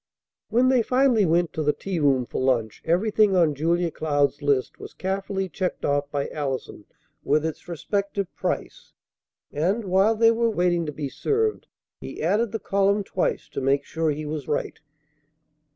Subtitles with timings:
[0.49, 4.79] When they finally went to the tea room for lunch, everything on Julia Cloud's list
[4.79, 6.85] was carefully checked off by Allison
[7.23, 8.93] with its respective price;
[9.53, 11.67] and, while they were waiting to be served,
[11.99, 14.79] he added the column twice to make sure he was right.